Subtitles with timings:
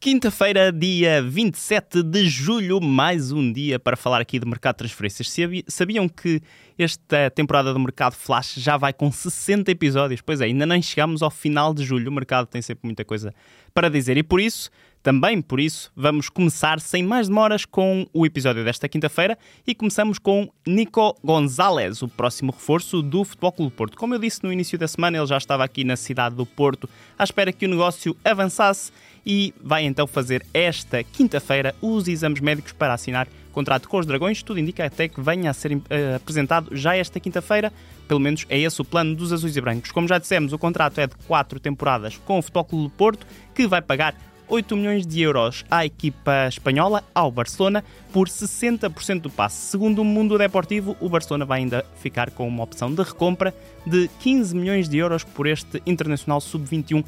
[0.00, 5.30] Quinta-feira, dia 27 de julho, mais um dia para falar aqui de mercado de transferências.
[5.68, 6.40] Sabiam que
[6.78, 10.22] esta temporada do Mercado Flash já vai com 60 episódios?
[10.22, 13.34] Pois é, ainda nem chegamos ao final de julho, o mercado tem sempre muita coisa
[13.74, 14.70] para dizer e por isso
[15.02, 20.18] também por isso, vamos começar sem mais demoras com o episódio desta quinta-feira e começamos
[20.18, 23.96] com Nico Gonzalez, o próximo reforço do Futebol Clube do Porto.
[23.96, 26.88] Como eu disse no início da semana, ele já estava aqui na cidade do Porto
[27.18, 28.92] à espera que o negócio avançasse
[29.24, 34.42] e vai então fazer esta quinta-feira os exames médicos para assinar contrato com os Dragões.
[34.42, 35.80] Tudo indica até que venha a ser uh,
[36.16, 37.72] apresentado já esta quinta-feira.
[38.06, 39.92] Pelo menos é esse o plano dos azuis e brancos.
[39.92, 43.26] Como já dissemos, o contrato é de quatro temporadas com o Futebol Clube do Porto,
[43.54, 44.14] que vai pagar
[44.50, 49.70] 8 milhões de euros à equipa espanhola, ao Barcelona, por 60% do passe.
[49.70, 53.54] Segundo o Mundo Deportivo, o Barcelona vai ainda ficar com uma opção de recompra
[53.86, 57.04] de 15 milhões de euros por este internacional sub-21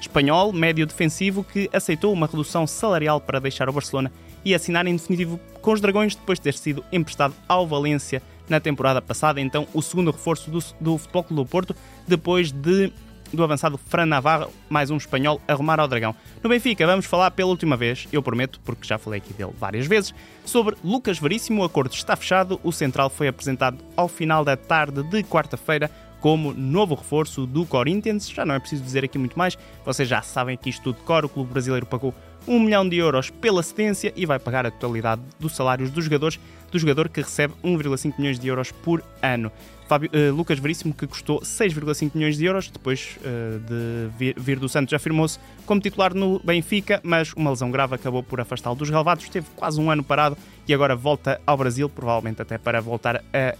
[0.00, 4.12] espanhol, médio defensivo, que aceitou uma redução salarial para deixar o Barcelona
[4.44, 8.60] e assinar em definitivo com os Dragões depois de ter sido emprestado ao Valência na
[8.60, 12.92] temporada passada, então o segundo reforço do, do Futebol Clube do Porto, depois de
[13.34, 16.14] do avançado Fran Navarro, mais um espanhol, a ao Dragão.
[16.42, 19.86] No Benfica, vamos falar pela última vez, eu prometo, porque já falei aqui dele várias
[19.86, 21.62] vezes, sobre Lucas Veríssimo.
[21.62, 25.90] O acordo está fechado, o Central foi apresentado ao final da tarde de quarta-feira
[26.20, 28.30] como novo reforço do Corinthians.
[28.30, 31.02] Já não é preciso dizer aqui muito mais, vocês já sabem que isto tudo de
[31.02, 32.14] cor, o clube brasileiro pagou
[32.46, 36.38] 1 milhão de euros pela cedência e vai pagar a totalidade dos salários dos jogadores,
[36.70, 39.50] do jogador que recebe 1,5 milhões de euros por ano.
[39.86, 44.58] Fábio, uh, Lucas Veríssimo, que custou 6,5 milhões de euros, depois uh, de vir, vir,
[44.58, 48.88] do Santos, afirmou-se como titular no Benfica, mas uma lesão grave acabou por afastá-lo dos
[48.88, 49.24] relevados.
[49.24, 50.36] Esteve quase um ano parado
[50.66, 53.54] e agora volta ao Brasil, provavelmente até para voltar a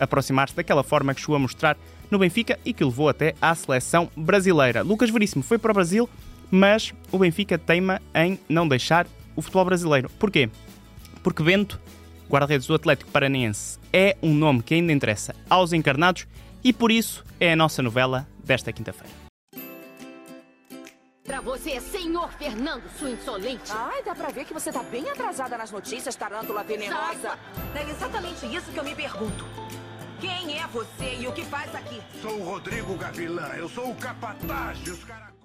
[0.00, 1.76] aproximar-se daquela forma que chegou a mostrar
[2.10, 4.82] no Benfica e que levou até à seleção brasileira.
[4.82, 6.08] Lucas Veríssimo foi para o Brasil,
[6.50, 10.10] mas o Benfica teima em não deixar o futebol brasileiro.
[10.18, 10.50] Porquê?
[11.22, 11.80] Porque Bento
[12.28, 16.26] guarda-redes do Atlético Paranaense, é um nome que ainda interessa aos encarnados
[16.62, 19.12] e por isso é a nossa novela desta quinta-feira.
[21.24, 23.70] Pra você, senhor Fernando, sua insolente.
[23.70, 27.38] Ai, dá pra ver que você tá bem atrasada nas notícias, tarântula venenosa.
[27.74, 29.44] É exatamente isso que eu me pergunto.
[30.20, 32.00] Quem é você e o que faz aqui?
[32.20, 35.37] Sou o Rodrigo Gavilã, eu sou o capataz dos caras.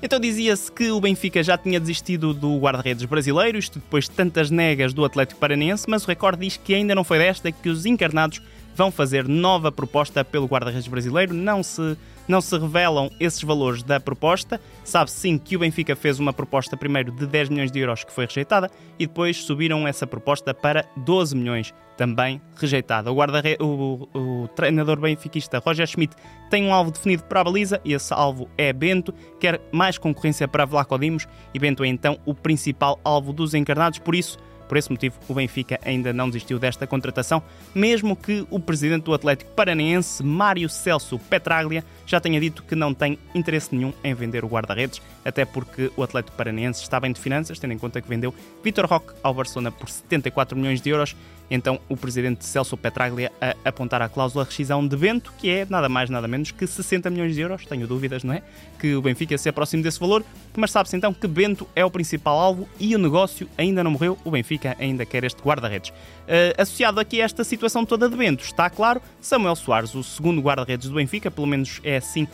[0.00, 4.48] Então dizia-se que o Benfica já tinha desistido do guarda-redes brasileiro, isto depois de tantas
[4.48, 7.84] negas do Atlético Paranense, mas o recorde diz que ainda não foi desta, que os
[7.84, 8.40] encarnados
[8.78, 11.34] vão fazer nova proposta pelo guarda-redes brasileiro.
[11.34, 14.60] Não se, não se revelam esses valores da proposta.
[14.84, 18.12] Sabe sim que o Benfica fez uma proposta primeiro de 10 milhões de euros que
[18.12, 23.10] foi rejeitada e depois subiram essa proposta para 12 milhões, também rejeitada.
[23.10, 26.14] O, guarda o, o treinador benfiquista Roger Schmidt
[26.48, 30.46] tem um alvo definido para a baliza e esse alvo é Bento, quer mais concorrência
[30.46, 34.38] para Vlaco Dimos e Bento é então o principal alvo dos encarnados, por isso
[34.68, 37.42] por esse motivo, o Benfica ainda não desistiu desta contratação,
[37.74, 42.92] mesmo que o presidente do Atlético Paranaense, Mário Celso Petraglia, já tenha dito que não
[42.92, 47.20] tem interesse nenhum em vender o guarda-redes, até porque o Atlético Paranaense está bem de
[47.20, 51.16] finanças, tendo em conta que vendeu Vitor Roque ao Barcelona por 74 milhões de euros
[51.50, 55.88] então o presidente Celso Petraglia a apontar a cláusula rescisão de Bento, que é nada
[55.88, 58.42] mais nada menos que 60 milhões de euros, tenho dúvidas, não é?
[58.78, 60.24] Que o Benfica se aproxime desse valor,
[60.56, 64.18] mas sabe-se então que Bento é o principal alvo e o negócio ainda não morreu,
[64.24, 65.90] o Benfica ainda quer este guarda-redes.
[65.90, 70.40] Uh, associado aqui a esta situação toda de Bento, está claro, Samuel Soares, o segundo
[70.40, 72.26] guarda-redes do Benfica, pelo menos é assim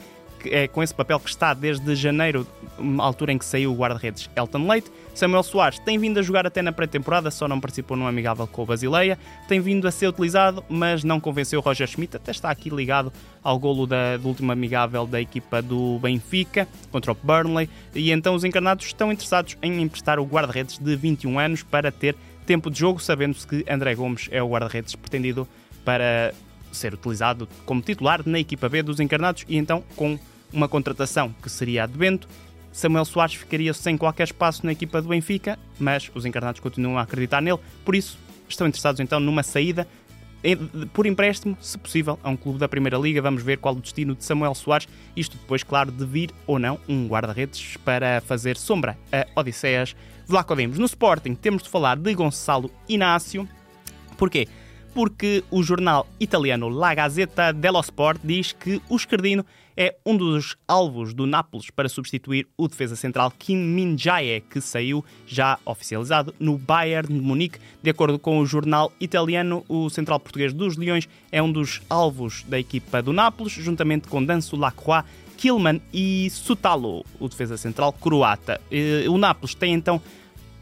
[0.50, 2.46] é com esse papel que está desde janeiro,
[2.98, 4.90] altura em que saiu o guarda-redes Elton Leite.
[5.14, 8.62] Samuel Soares tem vindo a jogar até na pré-temporada, só não participou num amigável com
[8.62, 9.18] o Basileia.
[9.46, 13.12] Tem vindo a ser utilizado, mas não convenceu o Roger Schmidt, até está aqui ligado
[13.42, 17.68] ao golo da, do último amigável da equipa do Benfica contra o Burnley.
[17.94, 22.16] E então os encarnados estão interessados em emprestar o guarda-redes de 21 anos para ter
[22.44, 25.48] tempo de jogo, sabendo-se que André Gomes é o guarda-redes pretendido
[25.84, 26.34] para
[26.72, 30.18] ser utilizado como titular na equipa B dos encarnados e então com
[30.54, 32.28] uma contratação que seria a de Bento.
[32.72, 37.02] Samuel Soares ficaria sem qualquer espaço na equipa do Benfica, mas os encarnados continuam a
[37.02, 38.18] acreditar nele, por isso
[38.48, 39.86] estão interessados então numa saída
[40.92, 43.22] por empréstimo, se possível, a um clube da Primeira Liga.
[43.22, 44.86] Vamos ver qual o destino de Samuel Soares.
[45.16, 49.96] Isto depois, claro, de vir ou não um guarda-redes para fazer sombra a Odisseias
[50.26, 50.78] Vlaco Dimos.
[50.78, 53.48] No Sporting temos de falar de Gonçalo Inácio.
[54.18, 54.46] Porquê?
[54.92, 60.56] Porque o jornal italiano La Gazzetta dello Sport diz que o esquerdino é um dos
[60.66, 66.56] alvos do Nápoles para substituir o defesa central Kim Min-jae, que saiu já oficializado no
[66.56, 67.58] Bayern de Munique.
[67.82, 72.44] De acordo com o jornal italiano, o central português dos Leões é um dos alvos
[72.48, 75.04] da equipa do Nápoles, juntamente com Danso Lacroix
[75.36, 78.60] Kilman e Sutalo, o defesa central croata.
[78.70, 80.00] Eh, o Nápoles tem então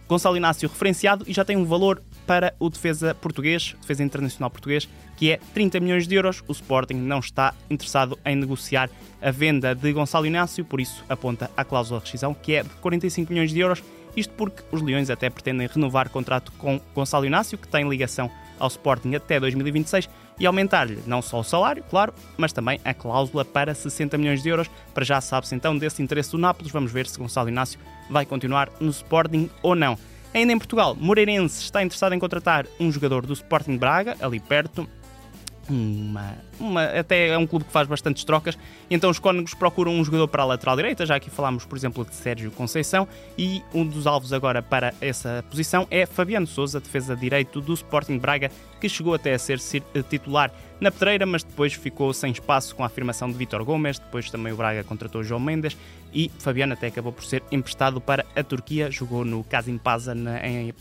[0.09, 4.89] Gonçalo Inácio referenciado e já tem um valor para o defesa português, defesa internacional português,
[5.17, 6.43] que é 30 milhões de euros.
[6.49, 8.91] O Sporting não está interessado em negociar
[9.21, 12.71] a venda de Gonçalo Inácio, por isso aponta a cláusula de rescisão, que é de
[12.71, 13.83] 45 milhões de euros.
[14.17, 18.69] Isto porque os Leões até pretendem renovar contrato com Gonçalo Inácio, que tem ligação ao
[18.69, 20.09] Sporting até 2026,
[20.39, 24.49] e aumentar-lhe não só o salário, claro, mas também a cláusula para 60 milhões de
[24.49, 24.69] euros.
[24.93, 26.73] Para já sabe-se então desse interesse do Nápoles.
[26.73, 27.79] Vamos ver se Gonçalo Inácio
[28.11, 29.97] vai continuar no Sporting ou não.
[30.35, 34.89] Ainda em Portugal, Moreirense está interessado em contratar um jogador do Sporting Braga, ali perto,
[35.69, 38.59] uma, uma, até é um clube que faz bastantes trocas.
[38.91, 41.07] Então os Cónegos procuram um jogador para a lateral direita.
[41.07, 43.07] Já aqui falámos, por exemplo, de Sérgio Conceição.
[43.39, 48.19] E um dos alvos agora para essa posição é Fabiano Souza, defesa direito do Sporting
[48.19, 48.51] Braga,
[48.81, 49.61] que chegou até a ser
[49.95, 54.01] eh, titular na Pedreira, mas depois ficou sem espaço com a afirmação de Vitor Gomes.
[54.01, 55.77] Depois também o Braga contratou João Mendes
[56.13, 58.91] e Fabiano até acabou por ser emprestado para a Turquia.
[58.91, 60.15] Jogou no Casim Paza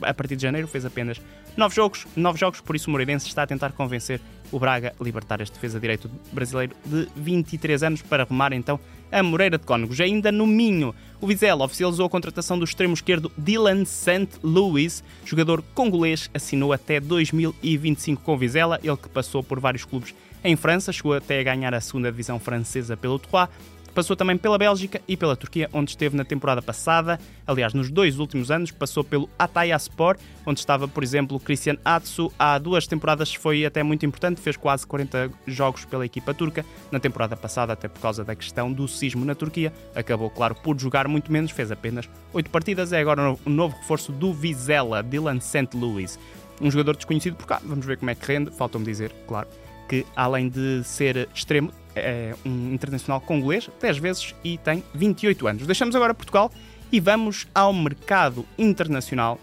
[0.02, 1.22] a partir de janeiro, fez apenas
[1.56, 4.20] nove jogos, nove jogos, por isso o Moreirense está a tentar convencer
[4.52, 8.80] o Braga libertar este defesa direito brasileiro de 23 anos para arrumar então
[9.12, 10.00] a Moreira de Cónegos.
[10.00, 14.30] Ainda no Minho, o Vizela oficializou a contratação do extremo esquerdo Dylan St.
[14.42, 20.14] Louis, jogador congolês, assinou até 2025 com o Vizela, ele que passou por vários clubes
[20.44, 23.50] em França, chegou até a ganhar a segunda divisão francesa pelo Troyes,
[23.94, 27.20] Passou também pela Bélgica e pela Turquia, onde esteve na temporada passada.
[27.46, 30.16] Aliás, nos dois últimos anos, passou pelo Atayaspor,
[30.46, 32.32] onde estava, por exemplo, Christian Atsu.
[32.40, 36.66] Há duas temporadas foi até muito importante, fez quase 40 jogos pela equipa turca.
[36.90, 40.80] Na temporada passada, até por causa da questão do sismo na Turquia, acabou, claro, por
[40.80, 42.94] jogar muito menos, fez apenas 8 partidas.
[42.94, 45.76] É agora o novo reforço do Vizela, Dylan St.
[45.76, 46.18] Louis.
[46.62, 48.52] Um jogador desconhecido por cá, vamos ver como é que rende.
[48.52, 49.50] Faltam-me dizer, claro,
[49.90, 55.66] que além de ser extremo, é um internacional congolês, 10 vezes e tem 28 anos.
[55.66, 56.52] Deixamos agora Portugal
[56.92, 59.40] e vamos ao mercado internacional.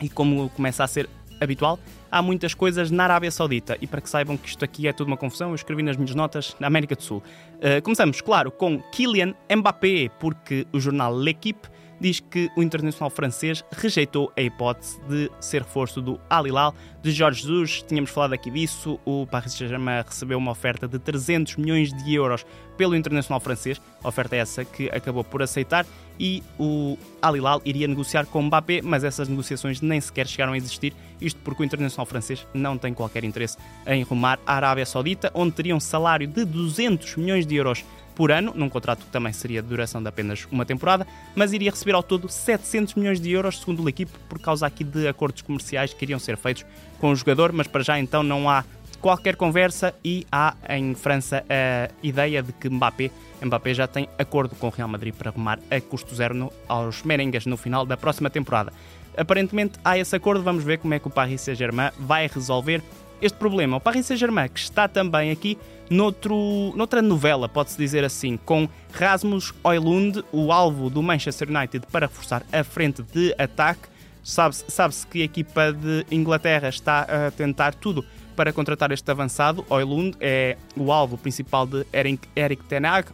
[0.00, 1.08] E como começa a ser
[1.40, 1.78] habitual,
[2.10, 3.76] há muitas coisas na Arábia Saudita.
[3.80, 6.14] E para que saibam que isto aqui é tudo uma confusão, eu escrevi nas minhas
[6.14, 7.22] notas na América do Sul.
[7.56, 11.68] Uh, começamos, claro, com Kylian Mbappé, porque o jornal L'Equipe
[12.00, 17.10] diz que o internacional francês rejeitou a hipótese de ser reforço do Al Hilal de
[17.10, 17.82] Jorge Jesus.
[17.82, 18.98] Tínhamos falado aqui disso.
[19.04, 22.44] O Paris Saint-Germain recebeu uma oferta de 300 milhões de euros
[22.76, 23.80] pelo internacional francês.
[24.02, 25.84] Oferta é essa que acabou por aceitar
[26.18, 30.56] e o Al Hilal iria negociar com Mbappé, mas essas negociações nem sequer chegaram a
[30.56, 30.94] existir.
[31.20, 33.56] Isto porque o internacional francês não tem qualquer interesse
[33.86, 37.84] em rumar à Arábia Saudita, onde teria um salário de 200 milhões de euros
[38.18, 41.06] por ano, num contrato que também seria de duração de apenas uma temporada,
[41.36, 44.82] mas iria receber ao todo 700 milhões de euros, segundo o equipe, por causa aqui
[44.82, 46.66] de acordos comerciais que iriam ser feitos
[46.98, 48.64] com o jogador, mas para já então não há
[49.00, 54.56] qualquer conversa e há em França a ideia de que Mbappé, Mbappé já tem acordo
[54.56, 57.96] com o Real Madrid para arrumar a custo zero no, aos merengues no final da
[57.96, 58.72] próxima temporada.
[59.16, 62.82] Aparentemente há esse acordo, vamos ver como é que o Paris Saint-Germain vai resolver
[63.20, 63.76] este problema.
[63.76, 65.58] O Paris Saint-Germain, que está também aqui
[65.90, 72.06] noutro, noutra novela, pode-se dizer assim, com Rasmus Oilund, o alvo do Manchester United para
[72.06, 73.88] reforçar a frente de ataque.
[74.22, 78.04] Sabe-se sabe que a equipa de Inglaterra está a tentar tudo
[78.36, 79.64] para contratar este avançado.
[79.70, 83.08] Oilund é o alvo principal de Eric, Eric Ten Hag.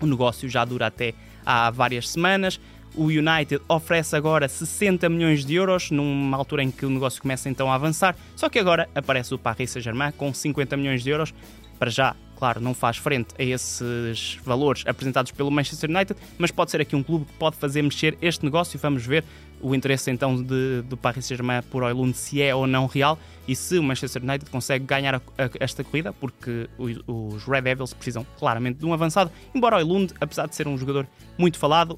[0.00, 1.12] O negócio já dura até
[1.44, 2.58] há várias semanas.
[2.98, 7.48] O United oferece agora 60 milhões de euros, numa altura em que o negócio começa
[7.48, 8.16] então a avançar.
[8.34, 11.32] Só que agora aparece o Paris Saint-Germain com 50 milhões de euros
[11.78, 16.72] para já, claro, não faz frente a esses valores apresentados pelo Manchester United, mas pode
[16.72, 18.76] ser aqui um clube que pode fazer mexer este negócio.
[18.80, 19.22] Vamos ver
[19.60, 23.54] o interesse então de, do Paris Saint-Germain por Oilund se é ou não real e
[23.54, 28.26] se o Manchester United consegue ganhar a, a, esta corrida, porque os Red Devils precisam
[28.40, 29.30] claramente de um avançado.
[29.54, 31.06] Embora Oilund, apesar de ser um jogador
[31.38, 31.96] muito falado,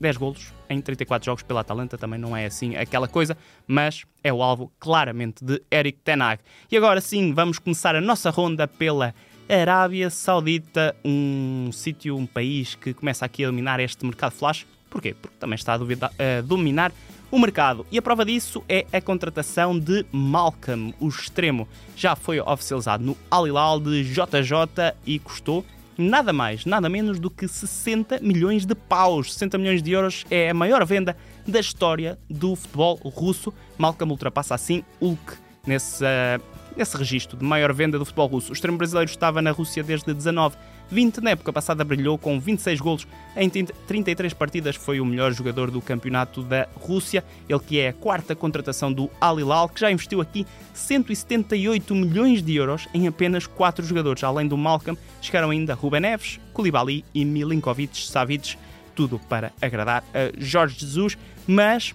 [0.00, 3.36] 10 golos em 34 jogos pela Atalanta, também não é assim aquela coisa,
[3.66, 6.40] mas é o alvo claramente de Eric Ten Hag.
[6.70, 9.14] E agora sim, vamos começar a nossa ronda pela
[9.48, 14.66] Arábia Saudita, um sítio, um país que começa aqui a dominar este mercado flash.
[14.90, 15.14] Porquê?
[15.14, 16.92] Porque também está a, duvida, a dominar
[17.30, 17.86] o mercado.
[17.90, 21.68] E a prova disso é a contratação de Malcolm, o extremo.
[21.96, 25.64] Já foi oficializado no Al Hilal de JJ e custou
[25.98, 29.32] nada mais, nada menos do que 60 milhões de paus.
[29.32, 33.52] 60 milhões de euros é a maior venda da história do futebol russo.
[33.78, 35.34] Malcolm ultrapassa assim Hulk
[35.66, 36.42] nesse, uh,
[36.76, 38.50] nesse registro de maior venda do futebol russo.
[38.50, 40.56] O extremo brasileiro estava na Rússia desde 19
[40.90, 41.20] 20.
[41.20, 44.76] Na época passada brilhou com 26 golos em 33 partidas.
[44.76, 47.24] Foi o melhor jogador do campeonato da Rússia.
[47.48, 52.42] Ele que é a quarta contratação do Al Hilal, que já investiu aqui 178 milhões
[52.42, 54.22] de euros em apenas 4 jogadores.
[54.22, 58.56] Além do Malcolm, chegaram ainda Ruben Neves, Koulibaly e Milinkovic Savic.
[58.94, 61.18] Tudo para agradar a Jorge Jesus.
[61.46, 61.94] Mas,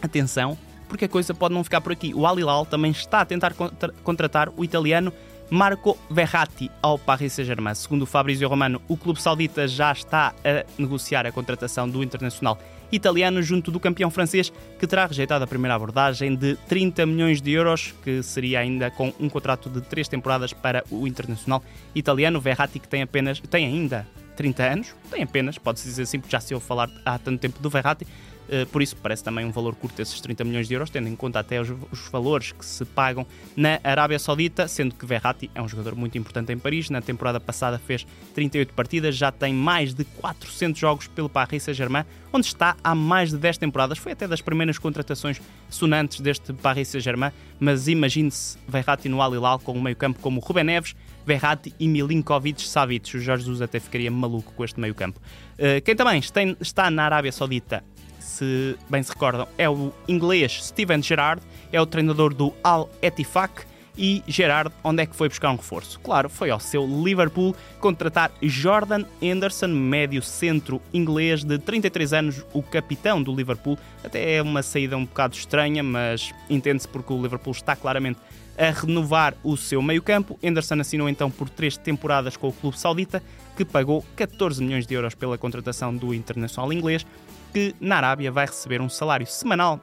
[0.00, 0.56] atenção,
[0.88, 2.12] porque a coisa pode não ficar por aqui.
[2.14, 5.12] O Al Hilal também está a tentar contra contratar o italiano
[5.50, 7.74] Marco Verratti ao Paris Saint-Germain.
[7.74, 12.56] Segundo o Fabrizio Romano, o clube saudita já está a negociar a contratação do internacional
[12.92, 17.50] italiano junto do campeão francês, que terá rejeitado a primeira abordagem de 30 milhões de
[17.50, 21.62] euros, que seria ainda com um contrato de três temporadas para o internacional
[21.94, 22.40] italiano.
[22.40, 26.40] Verratti, que tem apenas, tem ainda 30 anos, tem apenas, pode-se dizer assim, porque já
[26.40, 28.06] se ouve falar há tanto tempo do Verratti,
[28.70, 31.38] por isso parece também um valor curto esses 30 milhões de euros, tendo em conta
[31.38, 33.26] até os, os, valores que se pagam
[33.56, 36.90] na Arábia Saudita, sendo que Verratti é um jogador muito importante em Paris.
[36.90, 42.04] Na temporada passada fez 38 partidas, já tem mais de 400 jogos pelo Paris Saint-Germain,
[42.32, 43.98] onde está há mais de 10 temporadas.
[43.98, 49.58] Foi até das primeiras contratações sonantes deste Paris Saint-Germain, mas imagine-se Verratti no Al Hilal
[49.60, 53.16] com um meio-campo como Ruben Neves, Verratti e Milinkovic Savic.
[53.16, 55.20] O Jorge Jesus até ficaria maluco com este meio-campo.
[55.54, 56.20] Uh, quem também
[56.60, 57.84] está na Arábia Saudita
[58.20, 63.70] se bem se recordam, é o inglês Steven Gerrard, é o treinador do Al Ettifaq.
[63.98, 66.00] E Gerard, onde é que foi buscar um reforço?
[66.00, 72.62] Claro, foi ao seu Liverpool contratar Jordan Henderson, médio centro inglês de 33 anos, o
[72.62, 73.78] capitão do Liverpool.
[74.02, 78.18] Até é uma saída um bocado estranha, mas entende-se porque o Liverpool está claramente
[78.56, 80.38] a renovar o seu meio-campo.
[80.42, 83.22] Henderson assinou então por três temporadas com o clube saudita,
[83.56, 87.04] que pagou 14 milhões de euros pela contratação do internacional inglês
[87.52, 89.80] que na Arábia vai receber um salário semanal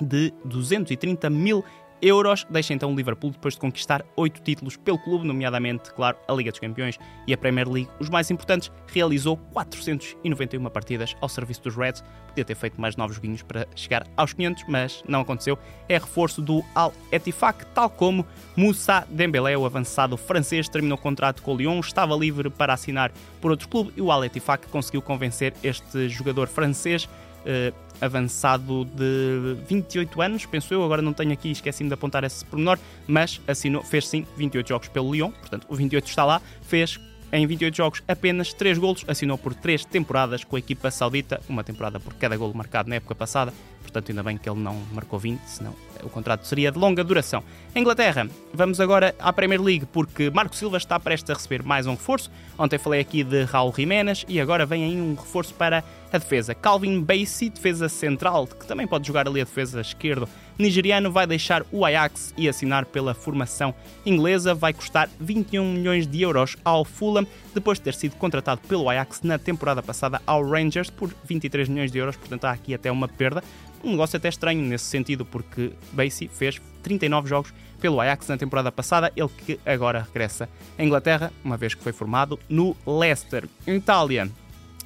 [0.00, 1.64] de 230 mil
[2.04, 2.46] euros.
[2.50, 6.50] Deixa então o Liverpool depois de conquistar oito títulos pelo clube, nomeadamente, claro, a Liga
[6.50, 7.88] dos Campeões e a Premier League.
[7.98, 12.04] Os mais importantes, realizou 491 partidas ao serviço dos Reds.
[12.28, 15.58] Podia ter feito mais novos joguinhos para chegar aos 500, mas não aconteceu.
[15.88, 21.42] É reforço do Al Ettifaq, tal como Moussa Dembélé, o avançado francês, terminou o contrato
[21.42, 25.02] com o Lyon, estava livre para assinar por outro clube e o Al Ettifaq conseguiu
[25.02, 27.08] convencer este jogador francês
[27.44, 32.44] uh, avançado de 28 anos, penso eu, agora não tenho aqui, esqueci-me de apontar esse
[32.44, 36.98] pormenor, mas assinou, fez sim 28 jogos pelo Lyon, portanto o 28 está lá, fez
[37.32, 41.64] em 28 jogos apenas 3 golos, assinou por 3 temporadas com a equipa saudita, uma
[41.64, 45.18] temporada por cada golo marcado na época passada, portanto ainda bem que ele não marcou
[45.18, 47.42] 20, senão o contrato seria de longa duração.
[47.74, 51.92] Inglaterra, vamos agora à Premier League, porque Marco Silva está prestes a receber mais um
[51.92, 52.30] reforço.
[52.58, 55.82] Ontem falei aqui de Raul Jiménez e agora vem aí um reforço para
[56.14, 56.54] a defesa.
[56.54, 61.64] Calvin Bassey, defesa central, que também pode jogar ali a defesa esquerdo nigeriano, vai deixar
[61.72, 63.74] o Ajax e assinar pela formação
[64.06, 64.54] inglesa.
[64.54, 69.22] Vai custar 21 milhões de euros ao Fulham, depois de ter sido contratado pelo Ajax
[69.22, 73.08] na temporada passada ao Rangers por 23 milhões de euros, portanto há aqui até uma
[73.08, 73.42] perda.
[73.82, 78.72] Um negócio até estranho nesse sentido, porque Bassey fez 39 jogos pelo Ajax na temporada
[78.72, 83.46] passada, ele que agora regressa à Inglaterra, uma vez que foi formado no Leicester.
[83.66, 84.30] Itália,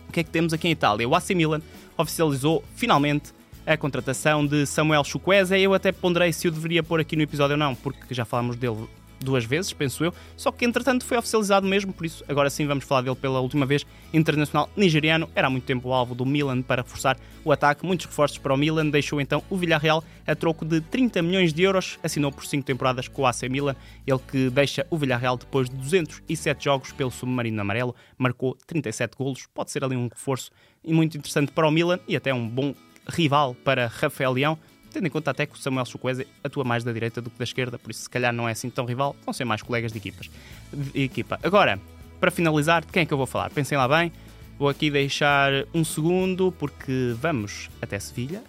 [0.08, 1.08] o que é que temos aqui em Itália?
[1.08, 1.60] O AC Milan
[1.96, 3.32] oficializou finalmente
[3.66, 5.58] a contratação de Samuel Chukwueze.
[5.60, 8.56] Eu até ponderei se o deveria pôr aqui no episódio ou não, porque já falamos
[8.56, 8.88] dele
[9.20, 12.84] duas vezes, penso eu, só que entretanto foi oficializado mesmo, por isso agora sim vamos
[12.84, 13.84] falar dele pela última vez.
[14.12, 18.06] Internacional nigeriano, era há muito tempo o alvo do Milan para forçar o ataque, muitos
[18.06, 21.98] reforços para o Milan, deixou então o Villarreal a troco de 30 milhões de euros,
[22.02, 23.74] assinou por 5 temporadas com o AC Milan,
[24.06, 29.46] ele que deixa o Villarreal depois de 207 jogos pelo Submarino Amarelo, marcou 37 golos,
[29.54, 30.50] pode ser ali um reforço
[30.86, 32.74] muito interessante para o Milan e até um bom
[33.08, 34.58] rival para Rafael Leão,
[34.92, 37.44] tendo em conta até que o Samuel Chukwueze atua mais da direita do que da
[37.44, 39.98] esquerda, por isso se calhar não é assim tão rival, vão ser mais colegas de,
[39.98, 40.30] equipas,
[40.72, 41.38] de equipa.
[41.42, 41.78] Agora,
[42.20, 43.50] para finalizar, de quem é que eu vou falar?
[43.50, 44.12] Pensem lá bem,
[44.58, 48.42] vou aqui deixar um segundo porque vamos até Sevilha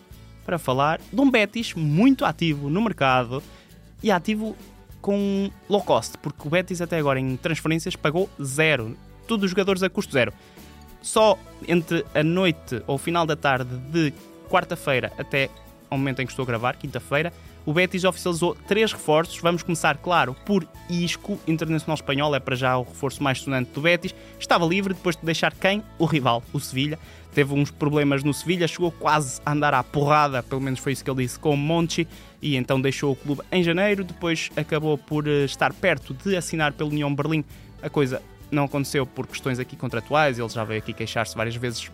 [0.46, 3.44] para falar de um Betis muito ativo no mercado
[4.02, 4.56] e ativo
[5.02, 9.84] com low cost, porque o Betis até agora em transferências pagou zero, todos os jogadores
[9.84, 10.34] a custo zero.
[11.02, 14.14] Só entre a noite ou final da tarde de
[14.50, 15.50] quarta-feira até
[15.90, 17.34] ao momento em que estou a gravar, quinta-feira,
[17.66, 19.40] o Betis oficializou três reforços.
[19.40, 23.82] Vamos começar, claro, por Isco, internacional espanhol, é para já o reforço mais sonante do
[23.82, 24.16] Betis.
[24.40, 25.84] Estava livre depois de deixar quem?
[25.98, 26.98] O rival, o Sevilha.
[27.34, 31.04] Teve uns problemas no Sevilha, chegou quase a andar à porrada, pelo menos foi isso
[31.04, 32.08] que ele disse, com o Monchi,
[32.42, 34.04] e então deixou o clube em janeiro.
[34.04, 37.44] Depois acabou por eh, estar perto de assinar pelo União Berlim.
[37.84, 41.92] A coisa não aconteceu por questões aqui contratuais, ele já veio aqui queixar-se várias vezes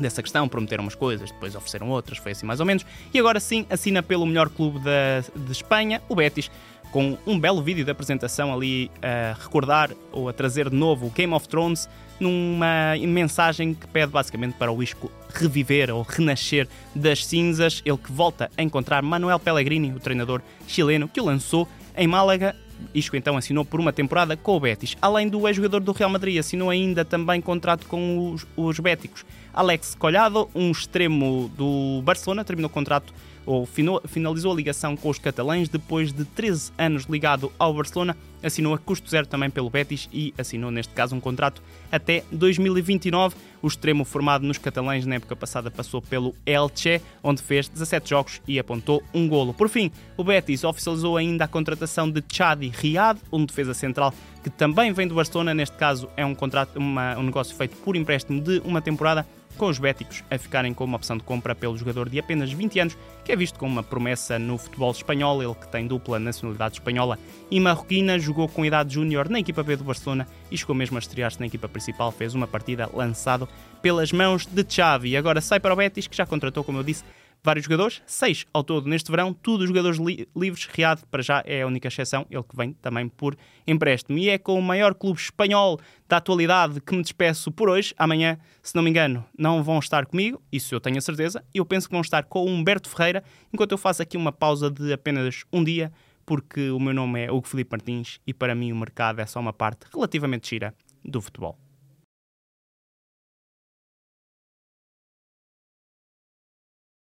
[0.00, 2.84] dessa questão, prometeram umas coisas, depois ofereceram outras, foi assim mais ou menos.
[3.12, 6.50] E agora sim assina pelo melhor clube da, de Espanha, o Betis,
[6.90, 11.10] com um belo vídeo de apresentação ali a recordar ou a trazer de novo o
[11.10, 11.88] Game of Thrones
[12.18, 17.82] numa mensagem que pede basicamente para o Isco reviver ou renascer das cinzas.
[17.84, 22.56] Ele que volta a encontrar Manuel Pellegrini, o treinador chileno, que o lançou em Málaga
[22.94, 24.96] Isco então assinou por uma temporada com o Betis.
[25.00, 29.24] Além do ex-jogador do Real Madrid, assinou ainda também contrato com os, os béticos.
[29.52, 33.12] Alex Collado, um extremo do Barcelona, terminou o contrato
[33.46, 33.66] ou
[34.04, 38.78] finalizou a ligação com os catalães depois de 13 anos ligado ao Barcelona, assinou a
[38.78, 43.36] custo zero também pelo Betis e assinou neste caso um contrato até 2029.
[43.62, 48.42] O extremo formado nos catalães na época passada passou pelo Elche, onde fez 17 jogos
[48.46, 49.54] e apontou um golo.
[49.54, 54.12] Por fim, o Betis oficializou ainda a contratação de Chadi Riad, um defesa central
[54.42, 57.96] que também vem do Barcelona, neste caso é um contrato, uma, um negócio feito por
[57.96, 59.26] empréstimo de uma temporada
[59.56, 62.78] com os béticos a ficarem com uma opção de compra pelo jogador de apenas 20
[62.78, 66.74] anos, que é visto como uma promessa no futebol espanhol, ele que tem dupla nacionalidade
[66.74, 67.18] espanhola
[67.50, 71.00] e marroquina, jogou com idade júnior na equipa B do Barcelona e chegou mesmo a
[71.00, 73.48] estrear-se na equipa principal, fez uma partida lançado
[73.82, 75.16] pelas mãos de Xavi.
[75.16, 77.04] Agora sai para o Betis, que já contratou, como eu disse,
[77.42, 80.66] vários jogadores, seis ao todo neste verão, tudo jogadores li livres.
[80.66, 84.18] Riad, para já, é a única exceção, ele que vem também por empréstimo.
[84.18, 85.78] E é com o maior clube espanhol
[86.08, 87.94] da atualidade que me despeço por hoje.
[87.96, 91.44] Amanhã, se não me engano, não vão estar comigo, isso eu tenho a certeza.
[91.54, 94.70] Eu penso que vão estar com o Humberto Ferreira, enquanto eu faço aqui uma pausa
[94.70, 95.92] de apenas um dia,
[96.24, 99.38] porque o meu nome é Hugo Felipe Martins e para mim o mercado é só
[99.38, 100.74] uma parte relativamente gira
[101.04, 101.65] do futebol.